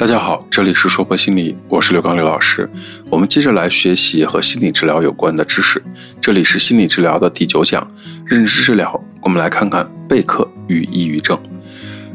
[0.00, 2.66] 大家好，这里是说破心理，我是刘刚刘老师。
[3.10, 5.82] 我们接着来学习和心理治疗有关的知识。
[6.22, 7.86] 这里是心理治疗的第九讲，
[8.24, 8.98] 认知治疗。
[9.20, 11.38] 我们来看看贝克与抑郁症。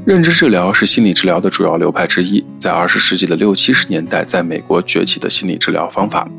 [0.06, 6.30] 认知治疗是心理治疗的主要流派之一，在二十世纪的六七十年代，在美国崛起的心理治疗方法。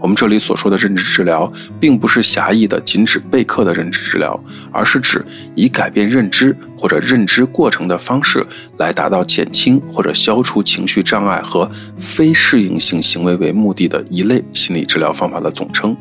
[0.00, 4.40] 我们这里所说的认知治疗，并不是狭义的仅指贝克的认知治疗，
[4.70, 5.24] 而是指
[5.56, 8.46] 以改变认知或者认知过程的方式，
[8.78, 11.68] 来达到减轻或者消除情绪障碍和
[11.98, 15.96] 非适应性行为为目的的一类心理治疗方法的总称。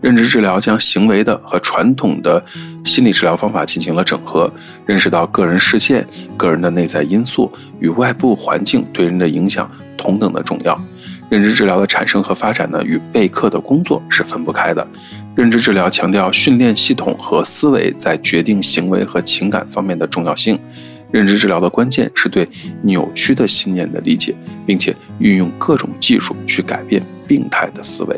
[0.00, 2.42] 认知治疗将行为的和传统的
[2.84, 4.50] 心理治疗方法进行了整合，
[4.86, 10.80] 认识到个人事件、个人的内在因素与外部环境对人的影响同等的重要。
[11.28, 14.86] 认知治疗的产生和发展呢，与贝克的工作是分不开的。
[15.34, 20.58] 认知治疗强调训练系统和思维在决定行为和情感方面的重要性。
[21.10, 22.48] 认知治疗的关键是对
[22.82, 28.16] 扭曲的信念的理解，并且运用各种技术去改变病态的思维。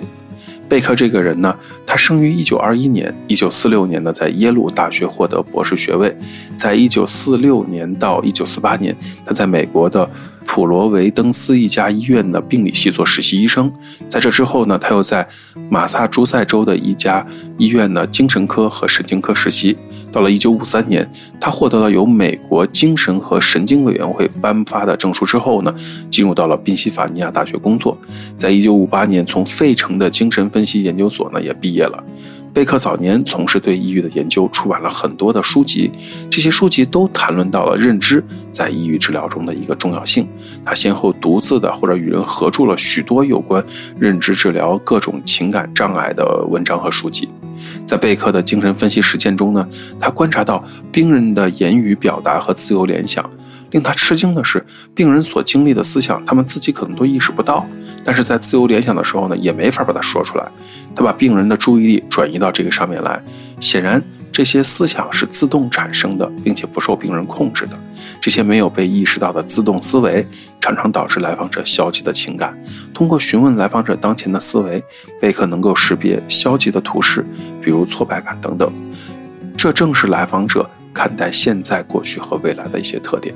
[0.71, 1.55] 贝克这个人呢，
[1.85, 6.17] 他生于一九二一年，一九四六年呢，在耶鲁大学获得博士学位，
[6.57, 10.09] 在一九四六年到一九四八年，他在美国的。
[10.61, 13.73] 普罗维登斯一家医院的病理系做实习医生，
[14.07, 15.27] 在这之后呢，他又在
[15.71, 19.75] 马萨诸塞州的一家医院呢精神科和神经科实习。
[20.13, 25.75] 到了1953年，他获得了由美国精神和神经委员会颁发的证书之后呢，
[26.11, 27.97] 进入到了宾夕法尼亚大学工作。
[28.37, 32.05] 在1958年，从费城的精神分析研究所呢也毕业了。
[32.53, 35.91] 贝克早年从事对抑郁的研究，出版了很多的书籍，
[36.29, 40.27] 这些书籍都谈论到了认知在抑郁治疗中的一个重要性。
[40.65, 43.65] 他先后独自的或者与人合著了许多有关
[43.99, 47.29] 认知治疗各种情感障碍的文章和书籍。
[47.87, 49.67] 在贝克的精神分析实践中呢，
[49.99, 53.29] 他观察到病人的言语表达和自由联想。
[53.71, 57.65] 令他吃惊的是，病人所经历的思想，他们自己可能都意识不到，
[58.05, 60.49] 但是在自由联想的时候呢，也没法把它说出来。
[60.95, 63.23] 他把病人的注意力转移到这个上面来，
[63.61, 64.03] 显然
[64.33, 67.79] 这些思想是自动产生的，并且不受病人控制的。
[68.21, 70.27] 这些没有被意识到的自动思维，
[70.61, 72.57] 常常导致来访者消极的情感。
[72.93, 74.83] 通过询问来访者当前的思维，
[75.21, 77.25] 贝克能够识别消极的图示，
[77.63, 78.73] 比如挫败感等等。
[79.57, 83.35] 这正是来访者看待现在、过去和未来的一些特点。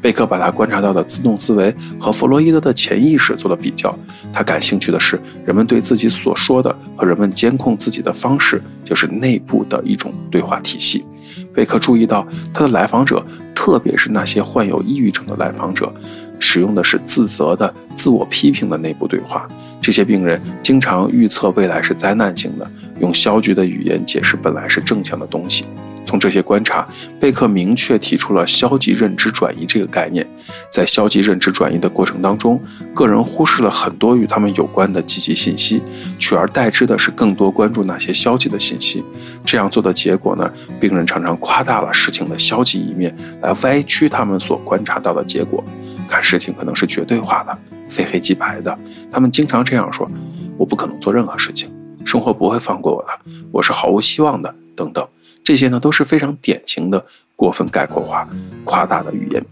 [0.00, 3.96] 贝克把他观察到的自动思维和弗洛伊德的潜意识做了比较。
[4.32, 11.04] 他感兴趣的是人们对自己所说的和人们监控自己的方式，就是内部的一种对话体系。
[11.52, 13.22] 贝克注意到他的来访者，
[13.54, 15.92] 特别是那些患有抑郁症的来访者，
[16.38, 19.48] 使用的是自责的、自我批评的内部对话。
[19.80, 22.70] 这些病人经常预测未来是灾难性的，
[23.00, 25.64] 用消极的语言解释本来是正向的东西。
[26.08, 26.88] 从这些观察，
[27.20, 30.26] 贝克明确提出了消极认知转移这个概念。
[30.70, 32.58] 在消极认知转移的过程当中，
[32.94, 35.82] 个人忽视了很多与他们有关的积极信息，
[36.18, 39.04] 取而代之的是更多关注那些消极的信息。
[39.44, 40.50] 这样做的结果呢？
[40.80, 45.62] 病人常常夸大了事情的消极一面，来歪曲他们所观察到的结果，
[46.08, 48.78] 看事情可能是绝对化的、非黑即白的。
[49.12, 50.10] 他们经常这样说
[50.56, 51.70] ：“我不可能做任何事情，
[52.06, 53.08] 生活不会放过我的，
[53.52, 55.06] 我是毫无希望的。”等等。
[55.48, 57.02] 这些呢都是非常典型的
[57.34, 58.28] 过分概括化、
[58.64, 59.42] 夸大的语言。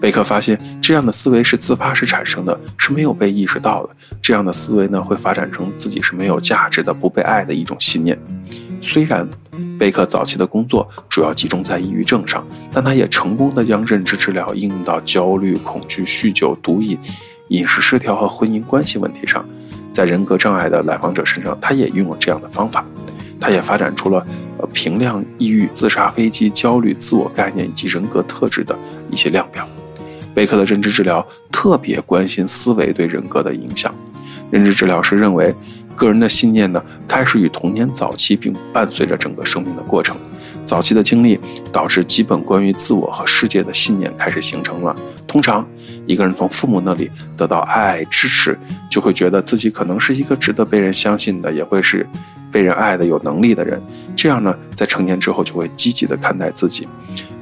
[0.00, 3.94] 贝克发现，这样的思维是自发式产生的，是没有被意识到的。
[4.22, 8.18] 这样的思维呢，会发展成自己是没有价值的、不被爱的一种信念。
[8.80, 9.28] 虽然
[9.78, 16.98] 贝克早期的工作主要集中在抑郁症上，但他也成功的将认知治疗应用到焦虑、恐惧、酗酒、毒瘾、
[17.48, 19.44] 饮食失调和婚姻关系问题上。
[19.92, 22.82] 在人格障碍的来访者身上，他也用了这样的方法。
[23.40, 24.26] 他也发展出了。
[24.56, 28.76] 呃平量抑郁、自杀、危机、焦虑、自我概念以及人格特质的
[29.10, 29.68] 一些量表。
[30.32, 33.92] 贝克的认知治疗特别关心思维对人格的影响。
[34.50, 35.52] 认知治疗师认为，
[35.96, 40.16] 个人的信念呢，开始于童年早期，并伴随着整个生命的过程。
[40.64, 41.38] 早期的经历
[41.72, 44.94] 导致基本关于自我和世界的信念开始形成了。
[45.26, 45.66] 通常，
[46.06, 48.58] 一个人从父母那里得到爱、支持，
[48.90, 52.06] 就会觉得自己可能是一个值得被人相信的，也会是。
[52.52, 53.82] 被人爱的有能力的人，
[54.14, 56.86] 这样呢，在成年之后就会积极的看待自己。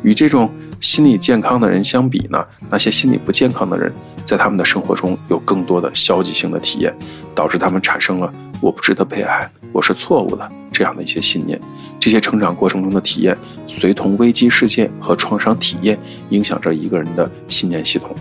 [0.02, 0.50] 与这种
[0.80, 3.92] 心理健康的人相比呢，那些心理不健康的人，
[4.24, 6.96] 在他们的生活中有更多的消极性的体验，
[7.34, 8.32] 导致他们产生了
[8.62, 11.60] “我不值得被爱，我是错误的”这样的一些信念。
[12.00, 13.36] 这些成长过程中的体验，
[13.66, 15.98] 随同危机事件和创伤体验，
[16.30, 18.14] 影响着一个人的信念系统。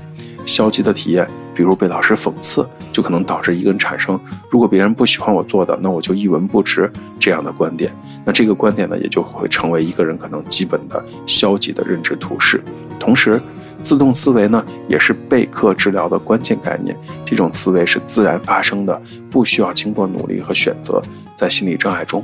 [0.45, 1.25] 消极的体验。
[1.53, 4.17] 比如被老师讽刺，就可能导致一个人产生：
[4.49, 6.89] 如果别人不喜欢我做的，那我就一文不值
[7.19, 7.93] 这样的观点。
[8.25, 12.63] 那这个观点呢，也就会成为一个人可能基本的消极的认知图式。
[12.97, 13.39] 同时，
[13.81, 16.95] 自动思维呢，也是备课治疗的关键概念。
[17.25, 21.01] 这种思维是自然发生的，不需要经过努力和选择。
[21.35, 22.23] 在心理障碍中，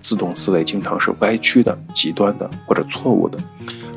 [0.00, 3.38] 自动思维经常是歪曲的、极端的或者错误的。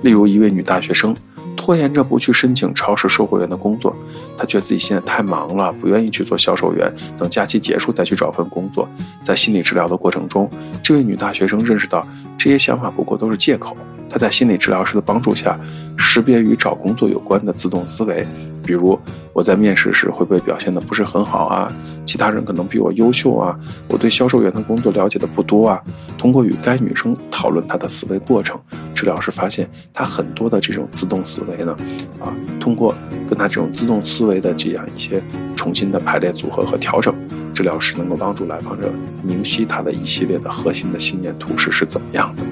[0.01, 1.15] 例如，一位女大学生
[1.55, 3.95] 拖延着不去申请超市售货员的工作，
[4.37, 8.87] 她觉得自己现在太忙了，不愿意去做销售员，等假期结束再去找份工作。
[9.23, 10.49] 在心理治疗的过程中，
[10.81, 12.07] 这位女大学生认识到
[12.37, 13.75] 这些想法不过都是借口。
[14.09, 15.59] 他在心理治疗师的帮助下，
[15.97, 18.25] 识别与找工作有关的自动思维，
[18.63, 18.99] 比如
[19.33, 21.71] 我在面试时会不会表现的不是很好啊？
[22.05, 23.57] 其他人可能比我优秀啊？
[23.87, 25.79] 我对销售员的工作了解的不多啊？
[26.17, 28.59] 通过与该女生讨论她的思维过程，
[28.95, 31.75] 治疗师发现她很多的这种自动思维呢，
[32.19, 32.95] 啊，通过
[33.29, 35.21] 跟她这种自动思维的这样一些
[35.55, 37.13] 重新的排列组合和调整，
[37.53, 38.91] 治疗师能够帮助来访者
[39.23, 42.43] 明晰他的一系列的核心的信念图式是怎么样的。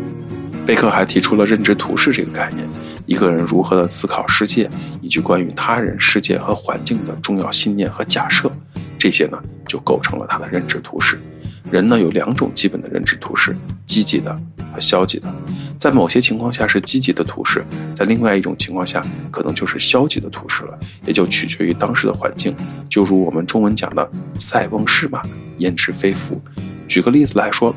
[0.67, 2.67] 贝克还提出了认知图式这个概念，
[3.05, 4.69] 一个人如何的思考世界，
[5.01, 8.51] 以及关于他人、世界和环境的重要信念和假设，
[8.97, 11.17] 这些呢就构成了他的认知图式。
[11.71, 13.55] 人呢有两种基本的认知图式，
[13.85, 14.37] 积极的
[14.73, 15.33] 和消极的。
[15.77, 22.53] 在某些情况下是积极的图式，在另外一种情况下可能就是消极的图式了，也就取决于当时的环境。
[22.89, 25.21] 就如我们中文讲的“塞翁失马，
[25.59, 26.41] 焉知非福”。
[26.87, 27.73] 举个例子来说。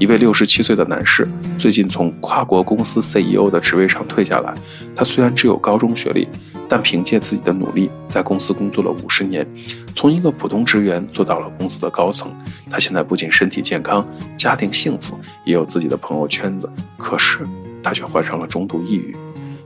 [0.00, 4.52] 一位六十七岁的男士最近从跨国公司 CEO 的职位上退下来。
[4.96, 6.26] 他虽然只有高中学历，
[6.68, 9.46] 但凭借自己的努力，在公司工作了五十年，
[9.94, 12.34] 从一个普通职员做到了公司的高层。
[12.68, 14.04] 他现在不仅身体健康，
[14.36, 16.68] 家庭幸福，也有自己的朋友圈子。
[16.96, 17.46] 可是
[17.80, 19.14] 他却患上了中度抑郁。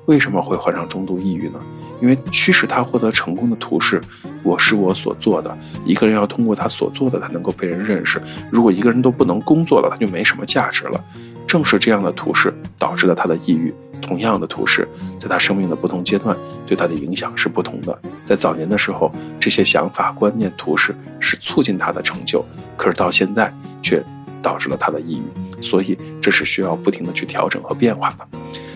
[0.07, 1.59] 为什么会患上中度抑郁呢？
[2.01, 4.01] 因为驱使他获得成功的图是，
[4.43, 5.57] 我是我所做的。
[5.85, 8.21] 一个人要通过他所做的，才能够被人认识。
[8.51, 11.05] 如果一个人都不能工作了，他就没什么价值了。
[11.47, 13.75] 正是这样的图式导致了他的抑郁。
[14.01, 14.87] 同样的图式，
[15.19, 17.99] 在他生命的不同阶段，对他的影响是不同的。
[18.25, 22.45] 在早年的时候，这些想法、观念、图式是促进他的成就，
[22.77, 23.53] 可是到现在
[23.83, 24.01] 却
[24.41, 25.61] 导致了他的抑郁。
[25.61, 28.29] 所以，这是需要不停的去调整和变化的。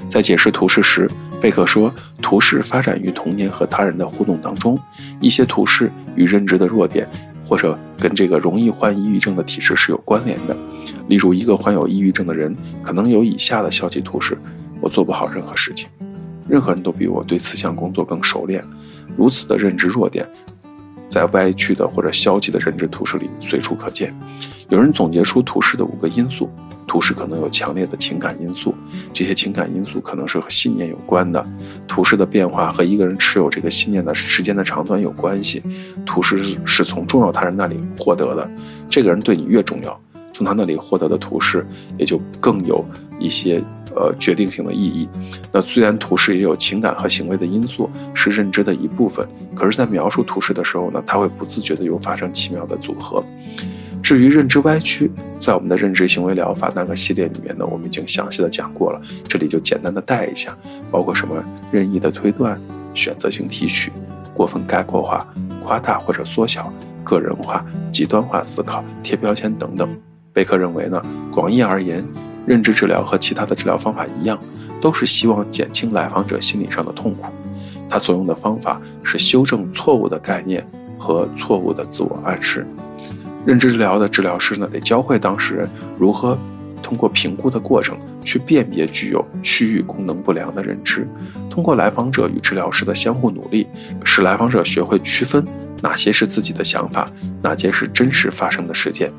[0.08, 1.08] 在解释图式时，
[1.42, 1.92] 贝克说，
[2.22, 4.78] 图式发展于童年和他人的互动当中，
[5.20, 7.04] 一些图式与认知的弱点，
[7.44, 10.56] 或者跟这个容易患抑郁症的体质是有关联的。
[11.08, 14.38] 例如，一个患有抑郁症的人可能有以下的消极图式：
[14.80, 15.88] 我做不好任何事情，
[16.48, 18.64] 任何人都比我对此项工作更熟练。
[19.16, 20.24] 如此的认知弱点，
[21.08, 24.14] 在歪曲的或者消极的认知图式里随处可见。
[24.68, 26.48] 有人总结出图式的五个因素。
[26.92, 28.74] 图式可能有强烈的情感因素，
[29.14, 31.42] 这些情感因素可能是和信念有关的。
[31.88, 35.62] 图式的变化和一个人持有这个信念的时间的长短有关系。
[36.04, 38.50] 图式是从重要他人那里获得的，
[38.90, 39.98] 这个人对你越重要，
[40.34, 41.66] 从他那里获得的图式
[41.96, 42.84] 也就更有
[43.18, 43.64] 一些
[43.96, 45.08] 呃决定性的意义。
[45.50, 53.24] 那虽然图式也有情感和行为的因素，是认知的一部分，可是，在描述图式的时候呢，他会不自觉的又发生奇妙的组合。
[54.02, 60.56] 至于认知歪曲，在我们的认知行为疗法那个系列里面呢，我们已经详细的讲过了，这里就简单的带一下，
[60.90, 62.60] 包括什么任意的推断、
[62.94, 63.92] 选择性提取、
[64.34, 65.26] 过分概括化、
[65.64, 66.72] 夸大或者缩小、
[67.04, 69.88] 个人化、极端化思考、贴标签等等。
[70.32, 71.00] 贝克认为呢，
[71.30, 72.04] 广义而言，
[72.44, 74.38] 认知治疗和其他的治疗方法一样，
[74.80, 77.26] 都是希望减轻来访者心理上的痛苦。
[77.88, 80.66] 他所用的方法是修正错误的概念
[80.98, 82.66] 和错误的自我暗示。
[83.44, 85.68] 认知治疗的治疗师呢，得教会当事人
[85.98, 86.38] 如何
[86.82, 91.06] 通过评估的过程去辨别具有区域功能不良的认知。
[91.50, 93.66] 通过来访者与治疗师的相互努力，
[94.04, 95.44] 使来访者学会区分
[95.80, 97.08] 哪些是自己的想法，
[97.42, 99.12] 哪些是真实发生的事件。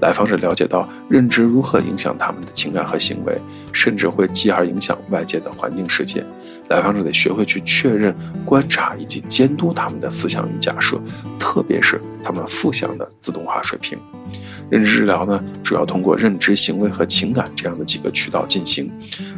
[0.00, 3.38] 来访者了解到认知如何影响他们的情感和行为，
[3.72, 6.24] 甚至会继而影响外界的环境世界。
[6.68, 11.00] 来访者得学会去确认、观察以及监督他们的思想与假设，
[11.38, 13.96] 特别是他们负向的自动化水平。
[14.68, 18.90] 认知治疗呢，主要通过认知、行为和情感这样的几个渠道进行。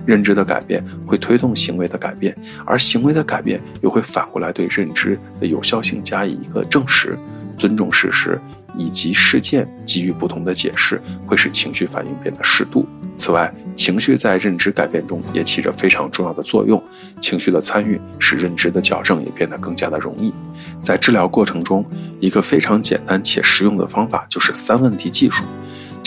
[0.06, 2.34] 认知的改变会推动行为的改变，
[2.64, 7.16] 而行为的改变又会反过来对认知的有效性加以一个证实。
[7.58, 8.40] 尊重事实
[8.76, 12.86] 以及事件给予不同的解释，会使情绪反应变得适度。
[13.16, 16.80] 此外，情绪在认知改变中也起着非常重要的作用。
[17.20, 20.32] 情绪的参与使认知的矫正也变得更加的容易。
[20.82, 21.84] 在治疗过程中，
[22.20, 25.42] 一个非常简单且实用的方法就是三问题技术。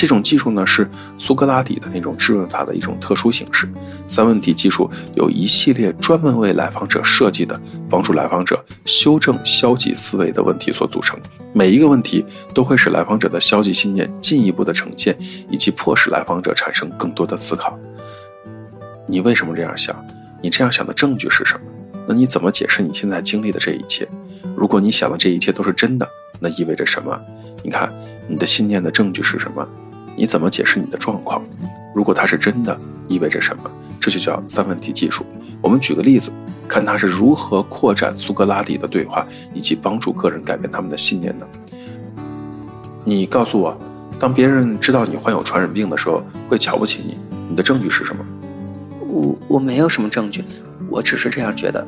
[0.02, 3.70] 这种技术呢，是苏格拉底的那种质问法的一种特殊形式。
[4.08, 11.20] 三问题技术有一系列专门为来访者设计的，帮助来访者修正消极思维的问题所组成。
[11.54, 15.16] 每一个问题都会使来访者的消极信念进一步的呈现，
[15.52, 17.78] 以及迫使来访者产生更多的思考。
[19.08, 19.96] 你为什么这样想？
[20.42, 21.62] 你这样想的证据是什么？
[22.08, 24.08] 那你怎么解释你现在经历的这一切？
[24.58, 27.22] 如果你想的这一切都是真的，那意味着什么？
[27.64, 27.88] 你看，
[28.28, 29.64] 你的信念的证据是什么？
[30.16, 31.42] 你怎么解释你的状况？
[31.94, 32.78] 如果它是真的，
[33.08, 33.64] 意味着什么？
[34.00, 35.26] 这就叫三问题技术。
[35.62, 36.32] 我们举个例子，
[36.68, 41.48] 看他是如何扩展苏格拉底的对话，以及帮助个人改变他们的信念的。
[43.04, 43.78] 你告诉我，
[44.20, 47.18] 当别人知道你患有传染病的时候，会瞧不起你，
[47.50, 48.26] 你的证据是什么？
[49.08, 50.44] 我我没有什么证据，
[50.90, 51.86] 我只是这样觉得。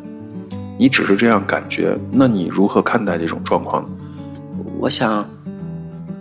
[0.77, 3.89] 你只是这样感觉，那你如何看待这种状况呢？
[4.79, 5.25] 我想，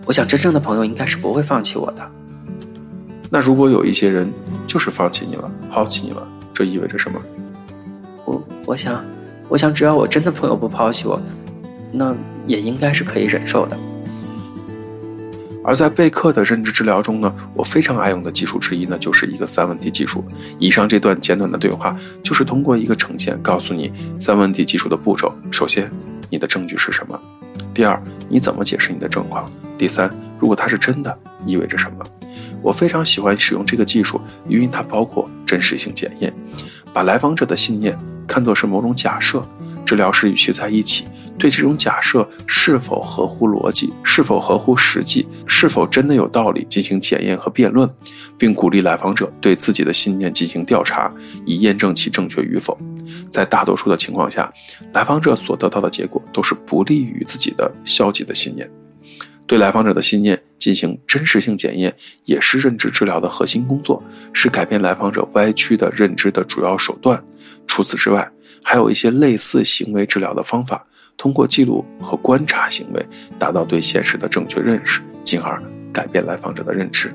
[0.05, 2.11] 我想真正的朋友应该是不会放弃我的。
[3.31, 4.31] 那如果有一些人
[4.67, 7.21] 就是放弃你了，抛弃你了，这意味着什么？
[8.25, 9.03] 我我想，
[9.49, 11.21] 我想只要我真的朋友不抛弃我，
[11.93, 12.15] 那
[12.47, 13.79] 也应该是可以忍受的。
[15.65, 20.25] 而在贝克的认知治疗中呢，我非常爱用的技术之一呢，就是一个三问题技术。
[20.59, 25.33] 以上这段简短的对话，就是通过一个呈现，告诉你三问题技术的步骤。
[25.53, 25.89] 首先，
[26.29, 27.19] 你的证据是什么？
[27.73, 29.49] 第二，你怎么解释你的状况？
[29.83, 30.09] 第三，
[30.39, 32.05] 如果它是真的，意味着什么？
[32.63, 36.33] 我非常喜欢使用这个技术，因为它包括真实性检验，
[36.93, 39.45] 把来访者的信念看作是某种假设。
[39.85, 47.91] 治疗师与其在一起，对这种假设是否合乎逻辑、是否合乎实际、是否真的有道理进行检验和辩论，
[48.39, 51.13] 并鼓励来访者对自己的信念进行调查，
[51.45, 52.79] 以验证其正确与否。
[53.29, 54.49] 在大多数的情况下，
[54.93, 58.71] 来访者所得到的结果都是不利于自己的消极的信念。
[59.47, 61.95] 对来访者的信念进行真实性检验，
[62.25, 67.23] 也是认知治疗的核心工作，是改变来访者歪曲的认知的主要手段。
[67.67, 68.31] 除此之外，
[68.63, 73.05] 还有一些类似行为治疗的方法，通过记录和观察行为，
[73.39, 77.13] 达到对现实的正确认识，进而改变来访者的认知。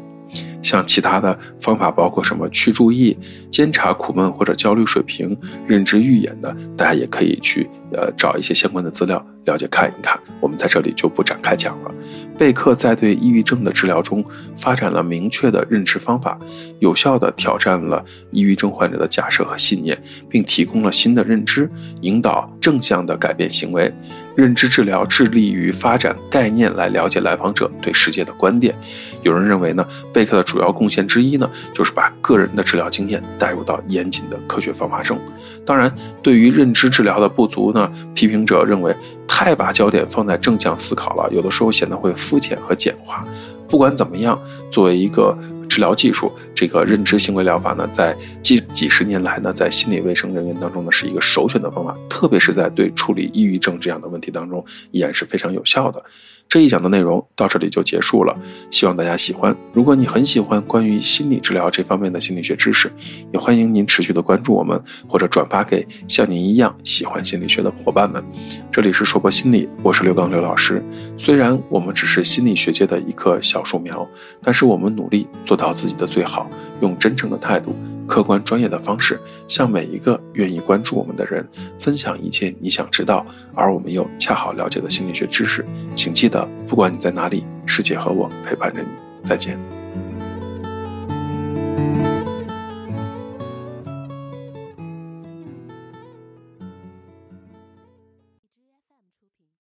[0.62, 3.18] 像其他的方法，包括什么去注意、
[3.50, 10.20] 监察苦闷或者焦虑水平、认知预演的，大家也可以去呃找一些相关的资料了解看一看。
[10.40, 11.92] 我们在这里就不展开讲了。
[12.38, 14.24] 贝克在对抑郁症的治疗中
[14.56, 16.38] 发展了明确的认知方法，
[16.78, 19.98] 有效地挑战了抑郁症患者的假设和信念，
[20.30, 21.68] 并提供了新的认知，
[22.02, 23.92] 引导正向的改变行为。
[24.36, 28.76] 认知治疗致力于发展概念来了解来访者对世界的观点。
[29.24, 35.20] 有人认为呢，贝克的主要贡献之一呢，就是把个人的治疗经验带入到严谨的科学方法中。
[35.66, 38.96] 当然，对于认知治疗的不足呢，批评者认为
[39.40, 43.24] 太把焦点放在正向思考了，有的时候显得会肤浅和简化。
[43.68, 44.42] 不管怎么样，
[44.72, 45.38] 作为一个。
[45.70, 56.04] 治疗技术，这个认知行为疗法呢，在近几十年来呢，在心理卫生人员当中呢，是一个首选的方法，特别是在对处理抑郁症这样的问题当中，依然是非常有效的。
[56.50, 58.36] 这一讲的内容到这里就结束了，
[58.72, 59.56] 希望大家喜欢。
[59.74, 62.92] 如果你很喜欢关于心理治疗这方面的心理学知识，
[63.34, 68.24] 也欢迎您持续的关注我们，或者转发给像您一样喜欢心理学的伙伴们。
[68.72, 70.82] 这里是说博心理，我是刘刚刘老师。
[71.18, 74.08] 虽然我们只是心理学界的一棵小树苗，
[74.42, 76.50] 但是我们努力做到自己的最好，
[76.80, 77.76] 用真诚的态度。
[78.08, 81.48] 客观专业的方式，向每一个愿意关注我们的人
[81.78, 85.66] 分享一切你想知道而我们又恰好了解的心理学知识。
[85.96, 88.88] 请记得，不管你在哪里，世界和我陪伴着你。
[89.22, 89.77] 再见。